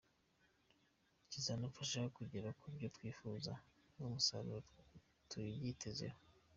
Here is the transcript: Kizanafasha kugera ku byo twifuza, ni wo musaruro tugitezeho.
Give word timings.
Kizanafasha 1.31 2.01
kugera 2.17 2.49
ku 2.59 2.65
byo 2.73 2.87
twifuza, 2.95 3.51
ni 3.91 3.97
wo 4.01 4.09
musaruro 4.15 4.59
tugitezeho. 5.29 6.17